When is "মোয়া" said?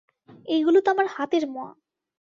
1.47-1.71